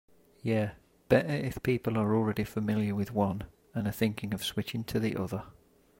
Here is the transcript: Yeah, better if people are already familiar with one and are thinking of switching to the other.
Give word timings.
Yeah, 0.41 0.71
better 1.09 1.27
if 1.29 1.61
people 1.61 1.95
are 1.95 2.15
already 2.15 2.43
familiar 2.43 2.95
with 2.95 3.11
one 3.11 3.43
and 3.75 3.87
are 3.87 3.91
thinking 3.91 4.33
of 4.33 4.43
switching 4.43 4.83
to 4.85 4.99
the 4.99 5.15
other. 5.15 5.43